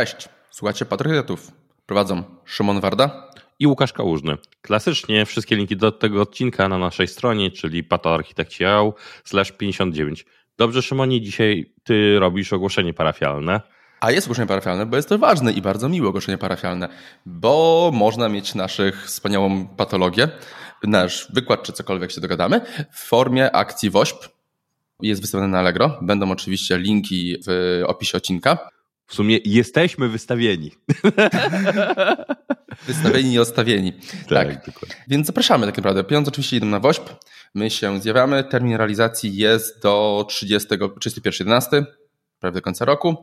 Cześć, 0.00 0.28
słuchacie 0.50 0.84
Patriotów. 0.84 1.52
Prowadzą 1.86 2.22
Szymon 2.44 2.80
Warda 2.80 3.30
i 3.58 3.66
Łukasz 3.66 3.92
Kałużny. 3.92 4.36
Klasycznie 4.62 5.26
wszystkie 5.26 5.56
linki 5.56 5.76
do 5.76 5.92
tego 5.92 6.22
odcinka 6.22 6.68
na 6.68 6.78
naszej 6.78 7.08
stronie, 7.08 7.50
czyli 7.50 7.84
patoarchitekciał 7.84 8.94
slash 9.24 9.52
59. 9.52 10.26
Dobrze 10.56 10.82
Szymonie, 10.82 11.20
dzisiaj 11.20 11.72
ty 11.84 12.18
robisz 12.18 12.52
ogłoszenie 12.52 12.94
parafialne. 12.94 13.60
A 14.00 14.10
jest 14.10 14.26
ogłoszenie 14.26 14.48
parafialne, 14.48 14.86
bo 14.86 14.96
jest 14.96 15.08
to 15.08 15.18
ważne 15.18 15.52
i 15.52 15.62
bardzo 15.62 15.88
miłe 15.88 16.08
ogłoszenie 16.08 16.38
parafialne, 16.38 16.88
bo 17.26 17.90
można 17.94 18.28
mieć 18.28 18.54
naszych 18.54 19.06
wspaniałą 19.06 19.66
patologię, 19.66 20.28
nasz 20.84 21.32
wykład 21.32 21.62
czy 21.62 21.72
cokolwiek 21.72 22.12
się 22.12 22.20
dogadamy 22.20 22.60
w 22.92 23.00
formie 23.00 23.56
akcji 23.56 23.90
WOŚP. 23.90 24.28
Jest 25.02 25.20
wystawione 25.20 25.48
na 25.48 25.58
Allegro. 25.58 25.98
Będą 26.02 26.30
oczywiście 26.30 26.78
linki 26.78 27.36
w 27.46 27.82
opisie 27.86 28.18
odcinka. 28.18 28.70
W 29.10 29.14
sumie 29.14 29.38
jesteśmy 29.44 30.08
wystawieni. 30.08 30.70
Wystawieni 32.86 33.32
i 33.32 33.38
odstawieni. 33.38 33.92
Tak, 34.28 34.64
tak. 34.64 34.74
Więc 35.08 35.26
zapraszamy 35.26 35.66
tak 35.66 35.76
naprawdę. 35.76 36.04
Pieniądze 36.04 36.28
oczywiście 36.28 36.56
idą 36.56 36.66
na 36.66 36.80
WOŚP. 36.80 37.16
My 37.54 37.70
się 37.70 38.00
zjawiamy. 38.00 38.44
Termin 38.44 38.76
realizacji 38.76 39.36
jest 39.36 39.82
do 39.82 40.26
30, 40.28 40.68
31.11, 40.68 41.84
prawie 42.40 42.54
do 42.54 42.62
końca 42.62 42.84
roku. 42.84 43.16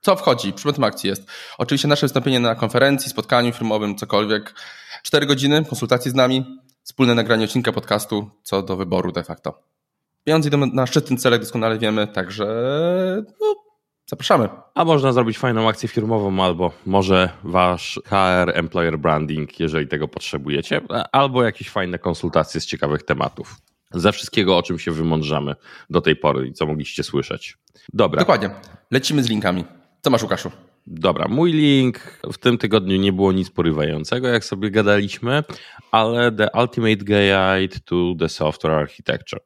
Co 0.00 0.16
wchodzi? 0.16 0.52
Przedmiotem 0.52 0.84
akcji 0.84 1.10
jest 1.10 1.22
oczywiście 1.58 1.88
nasze 1.88 2.06
wystąpienie 2.06 2.40
na 2.40 2.54
konferencji, 2.54 3.10
spotkaniu 3.10 3.52
firmowym, 3.52 3.96
cokolwiek. 3.96 4.54
Cztery 5.02 5.26
godziny 5.26 5.64
konsultacji 5.64 6.10
z 6.10 6.14
nami, 6.14 6.60
wspólne 6.82 7.14
nagranie 7.14 7.44
odcinka 7.44 7.72
podcastu 7.72 8.30
co 8.42 8.62
do 8.62 8.76
wyboru 8.76 9.12
de 9.12 9.24
facto. 9.24 9.62
Pieniądze 10.24 10.48
idą 10.48 10.66
na 10.66 10.86
szczytny 10.86 11.16
cel, 11.16 11.32
jak 11.32 11.40
doskonale 11.40 11.78
wiemy, 11.78 12.06
także 12.06 12.46
no, 13.40 13.59
Zapraszamy. 14.10 14.48
A 14.74 14.84
można 14.84 15.12
zrobić 15.12 15.38
fajną 15.38 15.68
akcję 15.68 15.88
firmową, 15.88 16.44
albo 16.44 16.72
może 16.86 17.30
wasz 17.44 18.00
HR, 18.04 18.52
employer 18.54 18.98
branding, 18.98 19.60
jeżeli 19.60 19.88
tego 19.88 20.08
potrzebujecie, 20.08 20.80
albo 21.12 21.44
jakieś 21.44 21.70
fajne 21.70 21.98
konsultacje 21.98 22.60
z 22.60 22.66
ciekawych 22.66 23.02
tematów. 23.02 23.56
Ze 23.94 24.12
wszystkiego, 24.12 24.58
o 24.58 24.62
czym 24.62 24.78
się 24.78 24.90
wymądrzamy 24.90 25.54
do 25.90 26.00
tej 26.00 26.16
pory 26.16 26.46
i 26.46 26.52
co 26.52 26.66
mogliście 26.66 27.02
słyszeć. 27.02 27.58
Dobra. 27.92 28.18
Dokładnie. 28.18 28.50
Lecimy 28.90 29.22
z 29.22 29.28
linkami. 29.28 29.64
Co 30.02 30.10
masz, 30.10 30.22
Łukaszu? 30.22 30.50
Dobra, 30.92 31.28
mój 31.28 31.52
link 31.52 31.98
w 32.32 32.38
tym 32.38 32.58
tygodniu 32.58 32.96
nie 32.96 33.12
było 33.12 33.32
nic 33.32 33.50
porywającego, 33.50 34.28
jak 34.28 34.44
sobie 34.44 34.70
gadaliśmy, 34.70 35.44
ale 35.90 36.32
The 36.32 36.48
Ultimate 36.60 36.96
Guide 36.96 37.80
to 37.84 38.14
the 38.18 38.28
Software 38.28 38.74
Architecture. 38.74 39.40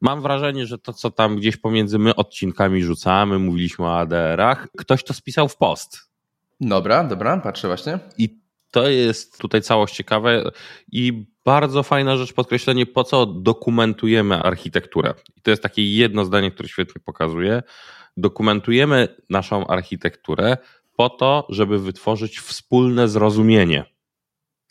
Mam 0.00 0.22
wrażenie, 0.22 0.66
że 0.66 0.78
to, 0.78 0.92
co 0.92 1.10
tam 1.10 1.36
gdzieś 1.36 1.56
pomiędzy 1.56 1.98
my 1.98 2.14
odcinkami 2.14 2.82
rzucamy, 2.82 3.38
mówiliśmy 3.38 3.84
o 3.84 3.98
ADR-ach, 3.98 4.68
ktoś 4.78 5.04
to 5.04 5.14
spisał 5.14 5.48
w 5.48 5.56
post. 5.56 6.10
Dobra, 6.60 7.04
dobra, 7.04 7.36
patrzę 7.36 7.68
właśnie. 7.68 7.98
I 8.18 8.38
to 8.70 8.88
jest 8.88 9.38
tutaj 9.38 9.62
całość 9.62 9.94
ciekawe 9.94 10.50
i 10.92 11.26
bardzo 11.44 11.82
fajna 11.82 12.16
rzecz, 12.16 12.32
podkreślenie, 12.32 12.86
po 12.86 13.04
co 13.04 13.26
dokumentujemy 13.26 14.42
architekturę. 14.42 15.14
I 15.36 15.40
to 15.40 15.50
jest 15.50 15.62
takie 15.62 15.94
jedno 15.94 16.24
zdanie, 16.24 16.50
które 16.50 16.68
świetnie 16.68 17.00
pokazuje. 17.04 17.62
Dokumentujemy 18.16 19.08
naszą 19.30 19.66
architekturę 19.66 20.56
po 20.98 21.10
to, 21.10 21.46
żeby 21.48 21.78
wytworzyć 21.78 22.38
wspólne 22.40 23.08
zrozumienie. 23.08 23.84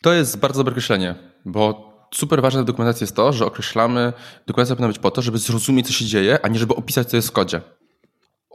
To 0.02 0.12
jest 0.12 0.38
bardzo 0.38 0.60
dobre 0.60 0.72
określenie, 0.72 1.14
bo 1.44 1.92
super 2.14 2.42
ważne 2.42 2.62
w 2.62 2.64
dokumentacji 2.64 3.04
jest 3.04 3.16
to, 3.16 3.32
że 3.32 3.46
określamy, 3.46 4.12
dokumentacja 4.46 4.76
powinna 4.76 4.88
być 4.88 4.98
po 4.98 5.10
to, 5.10 5.22
żeby 5.22 5.38
zrozumieć, 5.38 5.86
co 5.86 5.92
się 5.92 6.04
dzieje, 6.04 6.38
a 6.42 6.48
nie 6.48 6.58
żeby 6.58 6.74
opisać, 6.74 7.08
co 7.10 7.16
jest 7.16 7.28
w 7.28 7.32
kodzie. 7.32 7.60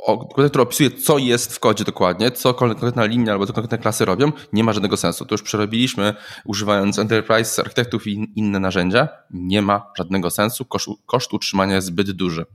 Dokumentacja, 0.07 0.50
która 0.50 0.63
opisuje, 0.63 0.91
co 0.91 1.17
jest 1.17 1.56
w 1.56 1.59
kodzie 1.59 1.83
dokładnie, 1.83 2.31
co 2.31 2.53
konkretna 2.53 3.06
linia 3.06 3.31
albo 3.31 3.45
co 3.45 3.53
konkretne 3.53 3.78
klasy 3.78 4.06
robią, 4.06 4.31
nie 4.53 4.63
ma 4.63 4.73
żadnego 4.73 4.97
sensu. 4.97 5.25
To 5.25 5.33
już 5.33 5.41
przerobiliśmy, 5.41 6.13
używając 6.45 7.00
Enterprise, 7.00 7.62
architektów 7.62 8.07
i 8.07 8.31
inne 8.35 8.59
narzędzia. 8.59 9.07
Nie 9.31 9.62
ma 9.62 9.91
żadnego 9.97 10.29
sensu. 10.29 10.66
Koszt, 10.66 10.88
koszt 11.06 11.33
utrzymania 11.33 11.75
jest 11.75 11.88
zbyt 11.88 12.12
duży. 12.12 12.45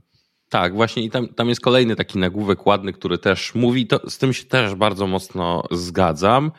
Tak, 0.49 0.75
właśnie 0.75 1.03
i 1.03 1.09
tam, 1.09 1.27
tam 1.27 1.49
jest 1.49 1.61
kolejny 1.61 1.95
taki 1.95 2.19
nagłówek 2.19 2.65
ładny, 2.65 2.93
który 2.93 3.17
też 3.17 3.55
mówi, 3.55 3.87
to 3.87 4.09
z 4.09 4.17
tym 4.17 4.33
się 4.33 4.45
też 4.45 4.75
bardzo 4.75 5.07
mocno 5.07 5.63
zgadzam, 5.71 6.51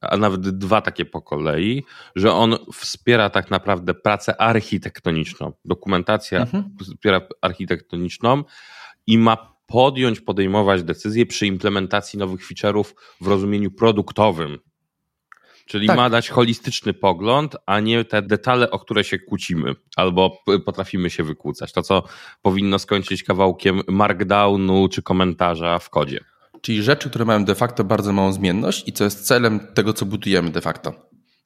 a 0.00 0.16
nawet 0.16 0.40
dwa 0.40 0.80
takie 0.80 1.04
po 1.04 1.22
kolei, 1.22 1.84
że 2.16 2.32
on 2.32 2.56
wspiera 2.72 3.30
tak 3.30 3.50
naprawdę 3.50 3.94
pracę 3.94 4.40
architektoniczną. 4.40 5.52
Dokumentacja 5.64 6.40
mhm. 6.40 6.76
wspiera 6.80 7.20
architektoniczną 7.40 8.44
i 9.06 9.18
ma 9.18 9.52
podjąć, 9.66 10.20
podejmować 10.20 10.82
decyzje 10.82 11.26
przy 11.26 11.46
implementacji 11.46 12.18
nowych 12.18 12.48
feature'ów 12.48 12.94
w 13.20 13.26
rozumieniu 13.26 13.70
produktowym. 13.70 14.58
Czyli 15.72 15.86
tak. 15.86 15.96
ma 15.96 16.10
dać 16.10 16.28
holistyczny 16.28 16.94
pogląd, 16.94 17.56
a 17.66 17.80
nie 17.80 18.04
te 18.04 18.22
detale, 18.22 18.70
o 18.70 18.78
które 18.78 19.04
się 19.04 19.18
kłócimy 19.18 19.74
albo 19.96 20.38
potrafimy 20.64 21.10
się 21.10 21.24
wykłócać. 21.24 21.72
To, 21.72 21.82
co 21.82 22.02
powinno 22.42 22.78
skończyć 22.78 23.22
kawałkiem 23.22 23.80
markdownu 23.88 24.88
czy 24.88 25.02
komentarza 25.02 25.78
w 25.78 25.90
kodzie. 25.90 26.24
Czyli 26.60 26.82
rzeczy, 26.82 27.10
które 27.10 27.24
mają 27.24 27.44
de 27.44 27.54
facto 27.54 27.84
bardzo 27.84 28.12
małą 28.12 28.32
zmienność 28.32 28.88
i 28.88 28.92
co 28.92 29.04
jest 29.04 29.26
celem 29.26 29.60
tego, 29.74 29.92
co 29.92 30.06
budujemy 30.06 30.50
de 30.50 30.60
facto. 30.60 30.92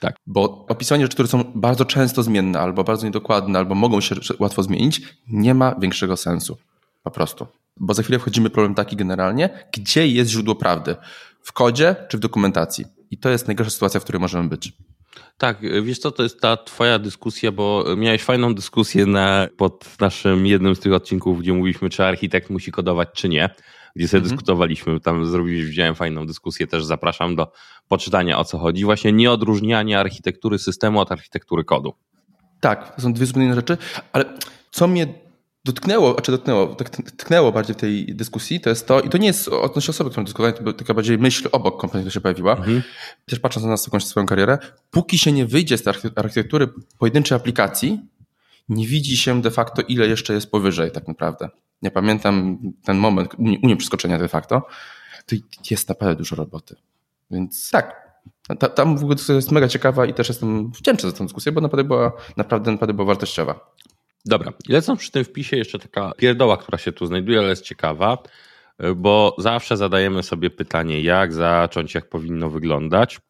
Tak. 0.01 0.17
Bo 0.27 0.67
opisywanie 0.69 1.05
rzeczy, 1.05 1.15
które 1.15 1.29
są 1.29 1.53
bardzo 1.55 1.85
często 1.85 2.23
zmienne, 2.23 2.61
albo 2.61 2.85
bardzo 2.85 3.07
niedokładne, 3.07 3.59
albo 3.59 3.75
mogą 3.75 4.01
się 4.01 4.15
łatwo 4.39 4.63
zmienić, 4.63 5.01
nie 5.29 5.55
ma 5.55 5.75
większego 5.75 6.17
sensu. 6.17 6.57
Po 7.03 7.11
prostu. 7.11 7.47
Bo 7.77 7.95
za 7.95 8.03
chwilę 8.03 8.19
wchodzimy 8.19 8.49
w 8.49 8.53
problem 8.53 8.75
taki 8.75 8.97
generalnie, 8.97 9.67
gdzie 9.73 10.09
jest 10.09 10.31
źródło 10.31 10.55
prawdy? 10.55 10.97
W 11.43 11.53
kodzie 11.53 11.97
czy 12.09 12.17
w 12.17 12.21
dokumentacji? 12.21 12.96
I 13.11 13.19
to 13.19 13.31
jest 13.31 13.47
najgorsza 13.47 13.71
sytuacja, 13.71 14.01
w 14.01 14.03
której 14.03 14.21
możemy 14.21 14.49
być. 14.49 14.73
Tak, 15.39 15.83
wiesz 15.83 15.99
co, 15.99 16.11
to 16.11 16.23
jest 16.23 16.41
ta 16.41 16.57
twoja 16.57 16.99
dyskusja, 16.99 17.53
bo 17.53 17.85
miałeś 17.97 18.23
fajną 18.23 18.55
dyskusję 18.55 19.07
na, 19.07 19.49
pod 19.57 20.01
naszym 20.01 20.47
jednym 20.47 20.77
z 20.77 20.81
tych 20.81 20.93
odcinków, 20.93 21.41
gdzie 21.41 21.53
mówiliśmy, 21.53 21.91
czy 21.91 22.05
architekt 22.05 22.51
musi 22.51 22.73
kodować, 22.73 23.09
czy 23.15 23.29
nie 23.29 23.51
gdzie 23.97 24.09
sobie 24.09 24.19
mhm. 24.19 24.31
dyskutowaliśmy, 24.31 25.01
tam 25.01 25.27
zrobiliśmy, 25.27 25.71
widziałem 25.71 25.95
fajną 25.95 26.27
dyskusję, 26.27 26.67
też 26.67 26.85
zapraszam 26.85 27.37
do 27.37 27.53
poczytania 27.89 28.39
o 28.39 28.45
co 28.45 28.59
chodzi. 28.59 28.85
Właśnie 28.85 29.13
nieodróżnianie 29.13 29.99
architektury 29.99 30.59
systemu 30.59 31.01
od 31.01 31.13
architektury 31.13 31.65
kodu. 31.65 31.95
Tak, 32.61 32.97
to 32.97 33.03
są 33.03 33.13
dwie 33.13 33.27
zupełnie 33.27 33.47
inne 33.47 33.57
rzeczy, 33.57 33.79
ale 34.13 34.25
co 34.71 34.89
mnie 34.89 35.26
dotknęło, 35.67 36.19
a 36.19 36.23
czy 36.23 36.33
dotknęło, 36.33 36.67
tak 36.67 36.91
tknęło 36.91 37.53
bardziej 37.53 37.75
w 37.75 37.79
tej 37.79 38.15
dyskusji, 38.15 38.61
to 38.61 38.71
jest 38.71 38.87
to, 38.87 39.01
i 39.01 39.09
to 39.09 39.19
nie 39.19 39.27
jest 39.27 39.49
odnośnie 39.49 39.91
osoby, 39.91 40.11
którą 40.11 40.25
dyskutowałem, 40.25 40.65
to 40.65 40.73
taka 40.73 40.95
bardziej 40.95 41.19
myśl 41.19 41.49
obok 41.53 41.81
kompletnie 41.81 42.11
się 42.11 42.21
pojawiła, 42.21 42.57
mhm. 42.57 42.83
też 43.27 43.41
patrząc 43.41 43.65
na 43.65 43.71
nas 43.71 43.89
swoją 44.09 44.27
karierę, 44.27 44.59
póki 44.91 45.19
się 45.19 45.33
nie 45.33 45.47
wyjdzie 45.47 45.79
z 45.79 45.83
tej 45.83 45.93
architektury 46.17 46.69
pojedynczej 46.99 47.37
aplikacji, 47.37 48.01
nie 48.69 48.87
widzi 48.87 49.17
się 49.17 49.43
de 49.43 49.51
facto, 49.51 49.83
ile 49.83 50.07
jeszcze 50.07 50.35
jest 50.35 50.51
powyżej 50.51 50.91
tak 50.91 51.09
naprawdę. 51.09 51.49
Nie 51.83 51.91
pamiętam 51.91 52.59
ten 52.85 52.97
moment 52.97 53.35
u 53.39 53.67
mnie 53.67 53.77
przeskoczenia 53.77 54.19
de 54.19 54.29
facto. 54.29 54.67
To 55.27 55.37
jest 55.71 55.89
naprawdę 55.89 56.17
dużo 56.17 56.37
roboty. 56.37 56.77
Więc 57.31 57.71
tak, 57.71 58.07
ta, 58.59 58.69
tam 58.69 58.99
w 58.99 59.03
ogóle 59.03 59.17
jest 59.29 59.53
mega 59.53 59.69
ciekawa 59.69 60.07
i 60.07 60.15
też 60.15 60.29
jestem 60.29 60.71
wdzięczny 60.71 61.11
za 61.11 61.17
tę 61.17 61.25
dyskusję, 61.25 61.53
bo 61.53 61.61
naprawdę 61.61 61.85
była, 61.85 62.13
naprawdę, 62.37 62.73
naprawdę 62.73 62.95
była 62.95 63.07
wartościowa. 63.07 63.61
Dobra, 64.27 64.53
lecąc 64.69 65.01
przy 65.01 65.11
tym 65.11 65.25
wpisie 65.25 65.57
jeszcze 65.57 65.79
taka 65.79 66.13
pierdoła, 66.17 66.57
która 66.57 66.79
się 66.79 66.93
tu 66.93 67.07
znajduje, 67.07 67.39
ale 67.39 67.49
jest 67.49 67.65
ciekawa, 67.65 68.19
bo 68.97 69.37
zawsze 69.39 69.77
zadajemy 69.77 70.23
sobie 70.23 70.51
pytanie, 70.51 71.01
jak 71.01 71.33
zacząć, 71.33 71.95
jak 71.95 72.09
powinno 72.09 72.51
wyglądać. 72.51 73.21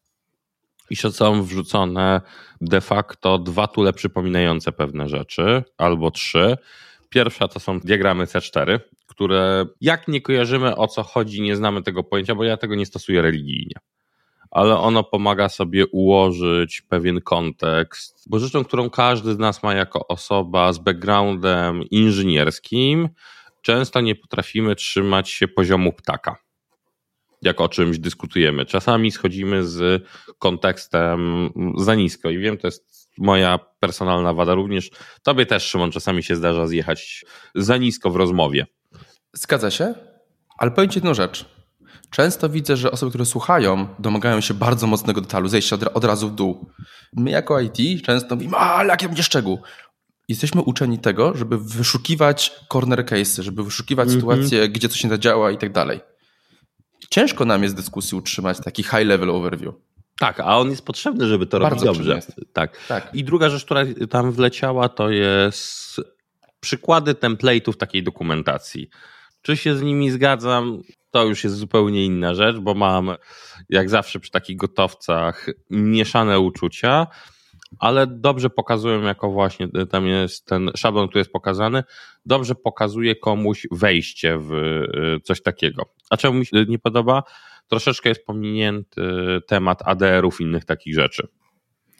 I 0.89 0.95
są 0.95 1.43
wrzucone 1.43 2.21
de 2.61 2.81
facto 2.81 3.37
dwa 3.37 3.67
tule 3.67 3.93
przypominające 3.93 4.71
pewne 4.71 5.09
rzeczy, 5.09 5.63
albo 5.77 6.11
trzy. 6.11 6.57
Pierwsza 7.09 7.47
to 7.47 7.59
są 7.59 7.79
diagramy 7.79 8.25
C4, 8.25 8.79
które 9.07 9.65
jak 9.81 10.07
nie 10.07 10.21
kojarzymy 10.21 10.75
o 10.75 10.87
co 10.87 11.03
chodzi, 11.03 11.41
nie 11.41 11.55
znamy 11.55 11.83
tego 11.83 12.03
pojęcia, 12.03 12.35
bo 12.35 12.43
ja 12.43 12.57
tego 12.57 12.75
nie 12.75 12.85
stosuję 12.85 13.21
religijnie. 13.21 13.75
Ale 14.51 14.77
ono 14.77 15.03
pomaga 15.03 15.49
sobie 15.49 15.87
ułożyć 15.87 16.81
pewien 16.81 17.21
kontekst, 17.21 18.29
bo 18.29 18.39
rzeczą, 18.39 18.63
którą 18.63 18.89
każdy 18.89 19.33
z 19.33 19.37
nas 19.37 19.63
ma 19.63 19.73
jako 19.73 20.07
osoba 20.07 20.73
z 20.73 20.77
backgroundem 20.77 21.83
inżynierskim, 21.83 23.09
często 23.61 24.01
nie 24.01 24.15
potrafimy 24.15 24.75
trzymać 24.75 25.29
się 25.29 25.47
poziomu 25.47 25.93
ptaka 25.93 26.47
jak 27.41 27.61
o 27.61 27.69
czymś 27.69 27.99
dyskutujemy. 27.99 28.65
Czasami 28.65 29.11
schodzimy 29.11 29.63
z 29.63 30.03
kontekstem 30.39 31.49
za 31.77 31.95
nisko 31.95 32.29
i 32.29 32.37
wiem, 32.37 32.57
to 32.57 32.67
jest 32.67 33.09
moja 33.17 33.59
personalna 33.79 34.33
wada 34.33 34.53
również. 34.53 34.89
Tobie 35.23 35.45
też, 35.45 35.63
Szymon, 35.63 35.91
czasami 35.91 36.23
się 36.23 36.35
zdarza 36.35 36.67
zjechać 36.67 37.25
za 37.55 37.77
nisko 37.77 38.09
w 38.09 38.15
rozmowie. 38.15 38.65
Zgadza 39.33 39.71
się, 39.71 39.93
ale 40.57 40.71
powiem 40.71 40.89
Ci 40.89 40.97
jedną 40.97 41.13
rzecz. 41.13 41.56
Często 42.09 42.49
widzę, 42.49 42.77
że 42.77 42.91
osoby, 42.91 43.09
które 43.09 43.25
słuchają, 43.25 43.87
domagają 43.99 44.41
się 44.41 44.53
bardzo 44.53 44.87
mocnego 44.87 45.21
detalu, 45.21 45.47
zejścia 45.47 45.75
od, 45.75 45.83
od 45.83 46.03
razu 46.03 46.29
w 46.29 46.35
dół. 46.35 46.69
My 47.13 47.29
jako 47.29 47.59
IT 47.59 48.05
często 48.05 48.35
mówimy, 48.35 48.57
ale 48.57 48.89
jakie 48.89 49.07
będzie 49.07 49.23
szczegół? 49.23 49.59
Jesteśmy 50.27 50.61
uczeni 50.61 50.99
tego, 50.99 51.37
żeby 51.37 51.57
wyszukiwać 51.57 52.51
corner 52.73 53.05
cases, 53.05 53.37
żeby 53.37 53.63
wyszukiwać 53.63 54.07
mm 54.07 54.17
-hmm. 54.17 54.21
sytuacje, 54.21 54.69
gdzie 54.69 54.89
coś 54.89 55.03
nie 55.03 55.09
zadziała 55.09 55.51
i 55.51 55.57
tak 55.57 55.71
dalej 55.71 55.99
ciężko 57.09 57.45
nam 57.45 57.63
jest 57.63 57.75
dyskusji 57.75 58.17
utrzymać 58.17 58.57
taki 58.63 58.83
high 58.83 59.05
level 59.05 59.29
overview. 59.29 59.75
Tak, 60.19 60.39
a 60.39 60.57
on 60.57 60.69
jest 60.69 60.85
potrzebny, 60.85 61.27
żeby 61.27 61.45
to 61.45 61.59
Bardzo 61.59 61.85
robić 61.85 61.97
dobrze. 61.97 62.21
Tak. 62.53 62.77
tak. 62.87 63.09
I 63.15 63.23
druga 63.23 63.49
rzecz, 63.49 63.65
która 63.65 63.81
tam 64.09 64.31
wleciała, 64.31 64.89
to 64.89 65.09
jest 65.09 66.01
przykłady 66.59 67.13
template'ów 67.13 67.73
takiej 67.77 68.03
dokumentacji. 68.03 68.89
Czy 69.41 69.57
się 69.57 69.75
z 69.75 69.81
nimi 69.81 70.11
zgadzam? 70.11 70.81
To 71.11 71.25
już 71.25 71.43
jest 71.43 71.55
zupełnie 71.55 72.05
inna 72.05 72.33
rzecz, 72.33 72.57
bo 72.57 72.73
mam, 72.73 73.15
jak 73.69 73.89
zawsze 73.89 74.19
przy 74.19 74.31
takich 74.31 74.57
gotowcach, 74.57 75.45
mieszane 75.69 76.39
uczucia, 76.39 77.07
ale 77.79 78.07
dobrze 78.07 78.49
pokazują, 78.49 79.01
jako 79.01 79.31
właśnie 79.31 79.67
tam 79.89 80.07
jest 80.07 80.45
ten 80.45 80.71
szablon, 80.75 81.07
który 81.07 81.19
jest 81.19 81.31
pokazany, 81.31 81.83
dobrze 82.25 82.55
pokazuje 82.55 83.15
komuś 83.15 83.67
wejście 83.71 84.37
w 84.37 84.53
y, 84.53 85.19
coś 85.23 85.41
takiego. 85.41 85.85
A 86.09 86.17
czemu 86.17 86.39
mi 86.39 86.45
się 86.45 86.65
nie 86.67 86.79
podoba? 86.79 87.23
Troszeczkę 87.67 88.09
jest 88.09 88.25
pominięty 88.25 89.01
temat 89.47 89.81
ADR-ów 89.85 90.41
innych 90.41 90.65
takich 90.65 90.95
rzeczy. 90.95 91.27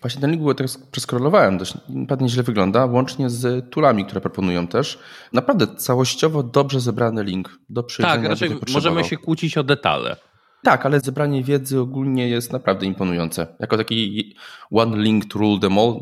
Właśnie 0.01 0.21
ten 0.21 0.31
link 0.31 0.44
był, 0.44 0.53
tak 0.53 0.67
przeskrolowałem, 0.91 1.57
dość 1.57 1.73
naprawdę 1.89 2.29
źle 2.29 2.44
wygląda, 2.44 2.85
łącznie 2.85 3.29
z 3.29 3.71
toolami, 3.71 4.05
które 4.05 4.21
proponują 4.21 4.67
też. 4.67 4.99
Naprawdę 5.33 5.67
całościowo 5.67 6.44
dobrze 6.44 6.79
zebrany 6.79 7.23
link 7.23 7.59
do 7.69 7.83
przyjrzenia. 7.83 8.21
Tak, 8.21 8.29
raczej 8.29 8.59
możemy 8.73 9.03
się 9.03 9.17
kłócić 9.17 9.57
o 9.57 9.63
detale. 9.63 10.15
Tak, 10.63 10.85
ale 10.85 10.99
zebranie 10.99 11.44
wiedzy 11.44 11.79
ogólnie 11.79 12.29
jest 12.29 12.53
naprawdę 12.53 12.85
imponujące. 12.85 13.47
Jako 13.59 13.77
taki 13.77 14.35
one 14.71 14.97
link 14.97 15.25
to 15.25 15.39
rule 15.39 15.59
them 15.59 15.77
all, 15.77 16.00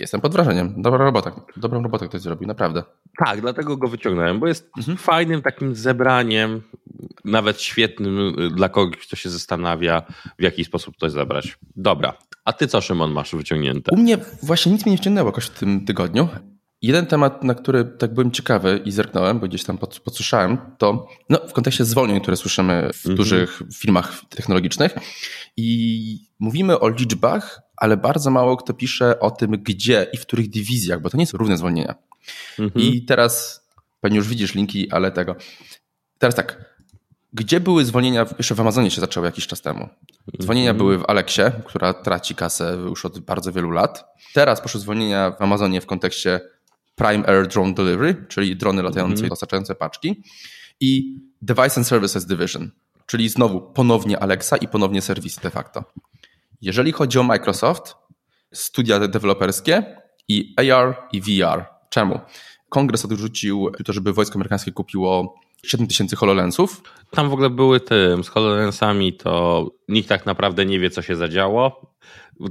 jestem 0.00 0.20
pod 0.20 0.32
wrażeniem. 0.32 0.82
Dobra 0.82 1.04
robota. 1.04 1.40
Dobrą 1.56 1.82
robotę 1.82 2.08
ktoś 2.08 2.20
zrobił, 2.20 2.48
naprawdę. 2.48 2.82
Tak, 3.24 3.40
dlatego 3.40 3.76
go 3.76 3.88
wyciągnąłem, 3.88 4.40
bo 4.40 4.46
jest 4.46 4.70
mhm. 4.78 4.98
fajnym 4.98 5.42
takim 5.42 5.74
zebraniem, 5.74 6.62
nawet 7.24 7.60
świetnym 7.60 8.38
y, 8.38 8.50
dla 8.50 8.68
kogoś, 8.68 8.96
kto 9.06 9.16
się 9.16 9.30
zastanawia, 9.30 10.02
w 10.38 10.42
jaki 10.42 10.64
sposób 10.64 10.96
to 10.96 11.10
zebrać. 11.10 11.58
Dobra, 11.76 12.12
a 12.44 12.52
ty 12.52 12.66
co, 12.66 12.80
Szymon, 12.80 13.12
masz 13.12 13.34
wyciągnięte? 13.34 13.90
U 13.92 13.96
mnie 13.96 14.18
właśnie 14.42 14.72
nic 14.72 14.86
mnie 14.86 14.92
nie 14.92 14.98
wciągnęło 14.98 15.28
jakoś 15.28 15.44
w 15.44 15.58
tym 15.58 15.84
tygodniu. 15.84 16.28
Jeden 16.82 17.06
temat, 17.06 17.44
na 17.44 17.54
który 17.54 17.84
tak 17.84 18.14
byłem 18.14 18.30
ciekawy 18.30 18.80
i 18.84 18.92
zerknąłem, 18.92 19.40
bo 19.40 19.46
gdzieś 19.46 19.64
tam 19.64 19.78
pod, 19.78 20.00
podsłyszałem, 20.00 20.58
to 20.78 21.06
no, 21.28 21.38
w 21.48 21.52
kontekście 21.52 21.84
zwolnień, 21.84 22.20
które 22.20 22.36
słyszymy 22.36 22.90
w 22.94 23.06
mm 23.06 23.14
-hmm. 23.14 23.16
dużych 23.16 23.62
firmach 23.74 24.20
technologicznych. 24.28 24.94
I 25.56 26.28
mówimy 26.38 26.80
o 26.80 26.88
liczbach, 26.88 27.60
ale 27.76 27.96
bardzo 27.96 28.30
mało 28.30 28.56
kto 28.56 28.74
pisze 28.74 29.20
o 29.20 29.30
tym, 29.30 29.50
gdzie 29.50 30.06
i 30.12 30.16
w 30.16 30.22
których 30.22 30.50
dywizjach, 30.50 31.00
bo 31.00 31.10
to 31.10 31.16
nie 31.16 31.26
są 31.26 31.38
równe 31.38 31.58
zwolnienia. 31.58 31.94
Mm 32.58 32.70
-hmm. 32.70 32.80
I 32.80 33.04
teraz 33.04 33.64
pewnie 34.00 34.16
już 34.16 34.28
widzisz 34.28 34.54
linki, 34.54 34.90
ale 34.90 35.10
tego. 35.10 35.36
Teraz 36.18 36.34
tak, 36.34 36.73
gdzie 37.34 37.60
były 37.60 37.84
zwolnienia? 37.84 38.26
Jeszcze 38.38 38.54
w 38.54 38.60
Amazonie 38.60 38.90
się 38.90 39.00
zaczęły 39.00 39.26
jakiś 39.26 39.46
czas 39.46 39.60
temu. 39.60 39.88
Zwolnienia 40.38 40.70
mm. 40.70 40.78
były 40.78 40.98
w 40.98 41.04
Alexie, 41.08 41.52
która 41.64 41.94
traci 41.94 42.34
kasę 42.34 42.76
już 42.84 43.04
od 43.04 43.18
bardzo 43.18 43.52
wielu 43.52 43.70
lat. 43.70 44.04
Teraz 44.34 44.60
poszły 44.60 44.80
zwolnienia 44.80 45.30
w 45.30 45.42
Amazonie 45.42 45.80
w 45.80 45.86
kontekście 45.86 46.40
Prime 46.94 47.28
Air 47.28 47.48
Drone 47.48 47.74
Delivery, 47.74 48.26
czyli 48.28 48.56
drony 48.56 48.82
latające 48.82 49.14
mm. 49.14 49.26
i 49.26 49.28
dostarczające 49.28 49.74
paczki. 49.74 50.22
I 50.80 51.18
Device 51.42 51.76
and 51.76 51.86
Services 51.86 52.26
Division, 52.26 52.70
czyli 53.06 53.28
znowu 53.28 53.60
ponownie 53.60 54.18
Alexa 54.18 54.56
i 54.56 54.68
ponownie 54.68 55.02
serwisy 55.02 55.40
de 55.40 55.50
facto. 55.50 55.84
Jeżeli 56.60 56.92
chodzi 56.92 57.18
o 57.18 57.22
Microsoft, 57.22 57.94
studia 58.52 59.08
deweloperskie 59.08 59.96
i 60.28 60.54
AR 60.56 60.96
i 61.12 61.20
VR. 61.20 61.64
Czemu? 61.88 62.20
Kongres 62.68 63.04
odrzucił 63.04 63.70
to, 63.84 63.92
żeby 63.92 64.12
wojsko 64.12 64.34
amerykańskie 64.34 64.72
kupiło 64.72 65.34
7 65.66 65.86
tysięcy 65.86 66.16
HoloLensów. 66.16 66.82
Tam 67.10 67.30
w 67.30 67.32
ogóle 67.32 67.50
były 67.50 67.80
tym, 67.80 68.24
z 68.24 68.28
HoloLensami 68.28 69.12
to 69.12 69.66
nikt 69.88 70.08
tak 70.08 70.26
naprawdę 70.26 70.66
nie 70.66 70.80
wie, 70.80 70.90
co 70.90 71.02
się 71.02 71.16
zadziało. 71.16 71.94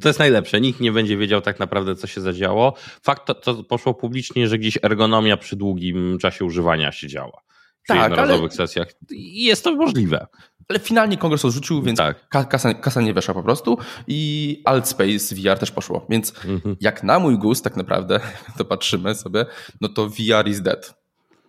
To 0.02 0.10
jest 0.10 0.20
najlepsze, 0.20 0.62
nikt 0.62 0.80
nie 0.80 0.92
będzie 0.92 1.18
wiedział 1.18 1.42
tak 1.42 1.60
naprawdę, 1.60 1.96
co 1.96 2.08
się 2.08 2.22
zadziało. 2.22 2.74
Fakt 3.04 3.26
to, 3.26 3.36
to 3.36 3.64
poszło 3.64 3.94
publicznie, 3.94 4.48
że 4.48 4.58
gdzieś 4.58 4.78
ergonomia 4.84 5.38
przy 5.38 5.56
długim 5.56 6.18
czasie 6.18 6.46
używania 6.46 6.92
się 6.92 7.08
działa. 7.08 7.42
W 7.84 7.88
tak, 7.88 7.98
jednorazowych 7.98 8.52
ale... 8.52 8.68
sesjach. 8.68 8.88
Jest 9.20 9.64
to 9.64 9.76
możliwe. 9.76 10.28
Ale 10.70 10.80
finalnie 10.80 11.18
kongres 11.18 11.46
odrzucił, 11.46 11.82
więc 11.82 11.98
tak. 11.98 12.30
kasa, 12.30 12.74
kasa, 12.74 13.02
nie 13.02 13.14
weszła 13.14 13.34
po 13.34 13.44
prostu 13.44 13.78
i 14.08 14.62
Altspace 14.66 15.36
VR 15.36 15.60
też 15.60 15.72
poszło. 15.72 16.06
Więc 16.10 16.34
mhm. 16.46 16.76
jak 16.82 17.04
na 17.04 17.20
mój 17.20 17.38
gust 17.38 17.64
tak 17.64 17.78
naprawdę, 17.78 18.20
to 18.58 18.66
patrzymy 18.66 19.16
sobie, 19.16 19.46
no 19.82 19.90
to 19.90 20.10
VR 20.10 20.48
is 20.48 20.62
dead 20.62 21.04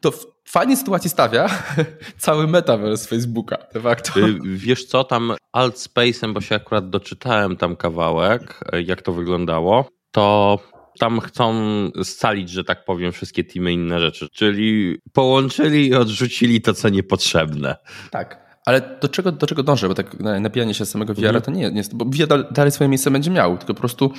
to 0.05 0.11
w 0.11 0.34
fajnej 0.49 0.77
sytuacji 0.77 1.11
stawia 1.11 1.49
cały 2.19 2.47
metaverse 2.47 3.09
Facebooka 3.09 3.59
de 3.75 3.81
facto. 3.81 4.21
Y, 4.21 4.39
wiesz 4.43 4.85
co, 4.85 5.05
tam 5.05 5.33
Altspace'em, 5.57 6.33
bo 6.33 6.41
się 6.41 6.55
akurat 6.55 6.91
doczytałem 6.91 7.57
tam 7.57 7.77
kawałek, 7.77 8.61
y, 8.75 8.83
jak 8.83 9.03
to 9.03 9.13
wyglądało, 9.13 9.89
to 10.11 10.59
tam 10.99 11.21
chcą 11.21 11.55
scalić, 12.03 12.51
że 12.51 12.65
tak 12.65 12.85
powiem, 12.85 13.13
wszystkie 13.13 13.45
teamy 13.45 13.73
i 13.73 13.75
inne 13.75 14.01
rzeczy. 14.01 14.29
Czyli 14.33 14.99
połączyli 15.13 15.89
i 15.89 15.95
odrzucili 15.95 16.61
to, 16.61 16.75
co 16.75 16.89
niepotrzebne. 16.89 17.77
Tak. 18.11 18.45
Ale 18.67 18.99
do 19.01 19.09
czego, 19.09 19.33
do 19.33 19.47
czego 19.47 19.63
dążę? 19.63 19.89
Bo 19.89 19.95
tak 19.95 20.21
napijanie 20.21 20.75
się 20.75 20.87
samego 20.87 21.15
VR 21.15 21.43
to 21.43 21.51
nie 21.51 21.63
jest, 21.63 21.97
bo 21.97 22.05
VR 22.05 22.53
dalej 22.53 22.73
swoje 22.73 22.89
miejsce 22.89 23.11
będzie 23.11 23.31
miał, 23.31 23.59
tylko 23.59 23.75
po 23.75 23.81
prostu 23.81 24.13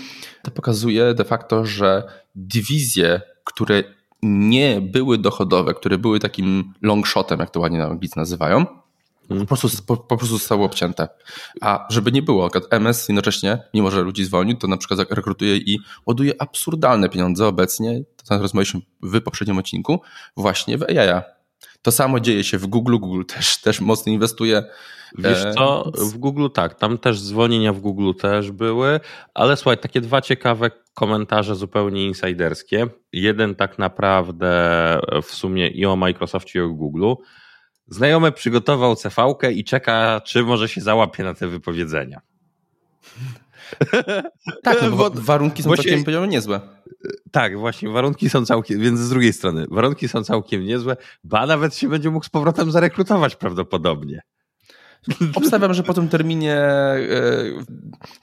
to 0.44 0.52
pokazuje 0.52 1.14
de 1.14 1.24
facto, 1.24 1.66
że 1.66 2.04
dywizje, 2.36 3.22
które 3.44 3.84
nie 4.26 4.82
były 4.82 5.18
dochodowe, 5.18 5.74
które 5.74 5.98
były 5.98 6.20
takim 6.20 6.74
long 6.82 7.08
shotem, 7.08 7.40
jak 7.40 7.50
to 7.50 7.60
ładnie 7.60 7.80
na 7.80 7.86
anglicy 7.86 8.18
nazywają, 8.20 8.66
po 9.28 9.46
prostu, 9.46 9.68
po, 9.88 9.98
po, 9.98 10.18
prostu 10.18 10.38
zostały 10.38 10.64
obcięte. 10.64 11.08
A 11.62 11.88
żeby 11.90 12.12
nie 12.12 12.22
było, 12.22 12.50
MS 12.70 13.10
jednocześnie, 13.10 13.64
mimo 13.74 13.92
że 13.92 14.02
ludzi 14.02 14.26
zwolnił, 14.26 14.58
to 14.58 14.68
na 14.68 14.78
przykład 14.78 15.00
rekrutuje 15.12 15.58
i 15.58 15.80
ładuje 16.06 16.34
absurdalne 16.42 17.10
pieniądze 17.10 17.48
obecnie, 17.48 18.04
to 18.30 18.38
rozmawialiśmy 18.38 18.82
w 19.02 19.22
poprzednim 19.22 19.58
odcinku, 19.58 20.02
właśnie 20.38 20.78
w 20.78 20.84
AI. 20.84 21.35
To 21.86 21.92
samo 21.92 22.20
dzieje 22.20 22.44
się 22.44 22.58
w 22.58 22.68
Google. 22.68 22.98
Google 22.98 23.24
też, 23.26 23.58
też 23.58 23.82
mocno 23.82 24.12
inwestuje. 24.12 24.64
Wiesz 25.18 25.46
e, 25.46 25.54
co, 25.54 25.92
w 26.12 26.18
Google 26.18 26.48
tak, 26.54 26.76
tam 26.76 26.98
też 26.98 27.20
zwolnienia 27.20 27.74
w 27.74 27.80
Google 27.80 28.12
też 28.14 28.52
były, 28.52 29.00
ale 29.34 29.58
słuchaj, 29.58 29.78
takie 29.78 30.02
dwa 30.02 30.22
ciekawe 30.22 30.72
komentarze 30.94 31.56
zupełnie 31.56 32.06
insiderskie. 32.06 32.88
Jeden 33.14 33.56
tak 33.56 33.80
naprawdę 33.80 34.52
w 35.24 35.26
sumie 35.26 35.68
i 35.68 35.86
o 35.86 35.96
Microsoftie 35.96 36.60
i 36.60 36.62
o 36.62 36.70
Google. 36.70 37.14
Znajomy 37.88 38.32
przygotował 38.32 38.96
cv 38.96 39.36
i 39.54 39.64
czeka, 39.64 40.22
czy 40.26 40.44
może 40.44 40.70
się 40.70 40.82
załapie 40.82 41.24
na 41.24 41.34
te 41.34 41.48
wypowiedzenia. 41.48 42.22
Tak, 44.64 44.82
no 44.82 44.92
bo 44.92 45.10
warunki 45.32 45.64
są 45.64 45.76
całkiem 45.76 46.30
niezłe. 46.30 46.62
Tak, 47.32 47.60
właśnie, 47.60 47.90
warunki 47.90 48.30
są 48.30 48.46
całkiem, 48.46 48.80
więc 48.80 49.00
z 49.00 49.10
drugiej 49.10 49.34
strony, 49.34 49.66
warunki 49.72 50.08
są 50.08 50.24
całkiem 50.24 50.66
niezłe, 50.66 50.98
ba 51.24 51.46
nawet 51.46 51.76
się 51.76 51.90
będzie 51.90 52.10
mógł 52.10 52.26
z 52.26 52.30
powrotem 52.30 52.72
zarekrutować 52.72 53.36
prawdopodobnie. 53.36 54.22
Obstawiam, 55.36 55.74
że 55.74 55.84
po 55.84 55.94
tym 55.94 56.10
terminie, 56.10 56.56
e, 56.56 57.00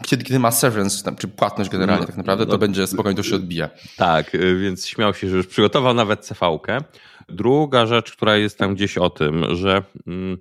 kiedy, 0.07 0.25
kiedy 0.25 0.39
ma 0.39 0.51
severance, 0.51 1.13
czy 1.19 1.29
płatność 1.29 1.71
generalnie 1.71 2.01
no, 2.01 2.07
tak 2.07 2.17
naprawdę, 2.17 2.47
to 2.47 2.53
no, 2.53 2.59
będzie 2.59 2.87
spokojnie, 2.87 3.17
to 3.17 3.23
się 3.23 3.37
odbija. 3.37 3.71
Tak, 3.97 4.35
e, 4.35 4.55
więc 4.55 4.87
śmiał 4.87 5.15
się, 5.15 5.29
że 5.29 5.37
już 5.37 5.47
przygotował 5.47 5.95
nawet 5.95 6.25
cv 6.25 6.41
-kę. 6.41 6.81
Druga 7.29 7.87
rzecz, 7.87 8.13
która 8.13 8.37
jest 8.37 8.59
tam 8.59 8.75
gdzieś 8.75 8.99
o 8.99 9.11
tym, 9.11 9.55
że 9.55 9.83
mm, 10.07 10.39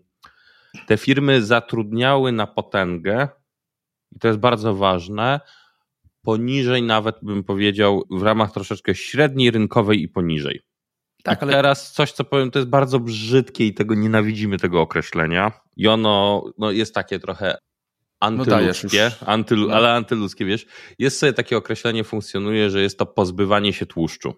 te 0.87 0.97
firmy 0.97 1.43
zatrudniały 1.43 2.31
na 2.31 2.47
potęgę, 2.47 3.27
i 4.11 4.19
to 4.19 4.27
jest 4.27 4.39
bardzo 4.39 4.75
ważne, 4.75 5.39
poniżej 6.21 6.83
nawet 6.83 7.15
bym 7.21 7.43
powiedział 7.43 8.03
w 8.11 8.23
ramach 8.23 8.51
troszeczkę 8.51 8.95
średniej 8.95 9.51
rynkowej 9.51 10.01
i 10.01 10.09
poniżej. 10.09 10.61
Tak, 11.23 11.43
ale... 11.43 11.51
teraz 11.51 11.91
coś, 11.91 12.11
co 12.11 12.23
powiem, 12.23 12.51
to 12.51 12.59
jest 12.59 12.69
bardzo 12.69 12.99
brzydkie 12.99 13.67
i 13.67 13.73
tego 13.73 13.95
nienawidzimy 13.95 14.57
tego 14.57 14.81
określenia. 14.81 15.51
I 15.77 15.87
ono 15.87 16.43
no, 16.57 16.71
jest 16.71 16.95
takie 16.95 17.19
trochę 17.19 17.57
antyludzkie, 18.19 19.11
no 19.21 19.27
antylu, 19.27 19.67
no. 19.67 19.75
ale 19.75 19.93
antyludzkie, 19.93 20.45
wiesz. 20.45 20.65
Jest 20.99 21.19
sobie 21.19 21.33
takie 21.33 21.57
określenie, 21.57 22.03
funkcjonuje, 22.03 22.69
że 22.69 22.81
jest 22.81 22.99
to 22.99 23.05
pozbywanie 23.05 23.73
się 23.73 23.85
tłuszczu. 23.85 24.33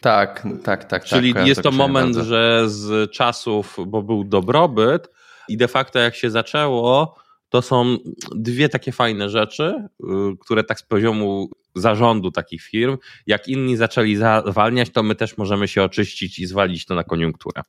Tak, 0.00 0.46
tak, 0.64 0.84
tak. 0.84 1.04
Czyli 1.04 1.34
tak, 1.34 1.46
jest 1.46 1.62
to 1.62 1.70
moment, 1.70 2.14
bardzo. 2.14 2.28
że 2.28 2.64
z 2.66 3.10
czasów, 3.10 3.76
bo 3.86 4.02
był 4.02 4.24
dobrobyt 4.24 5.08
i 5.48 5.56
de 5.56 5.68
facto 5.68 5.98
jak 5.98 6.14
się 6.14 6.30
zaczęło, 6.30 7.16
to 7.48 7.62
są 7.62 7.96
dwie 8.34 8.68
takie 8.68 8.92
fajne 8.92 9.30
rzeczy, 9.30 9.88
y, 10.00 10.04
które 10.40 10.64
tak 10.64 10.80
z 10.80 10.82
poziomu 10.82 11.50
zarządu 11.74 12.30
takich 12.30 12.62
firm, 12.62 12.96
jak 13.26 13.48
inni 13.48 13.76
zaczęli 13.76 14.16
zawalniać, 14.16 14.90
to 14.90 15.02
my 15.02 15.14
też 15.14 15.36
możemy 15.38 15.68
się 15.68 15.82
oczyścić 15.82 16.38
i 16.38 16.46
zwalić 16.46 16.86
to 16.86 16.94
na 16.94 17.04
koniunkturę. 17.04 17.62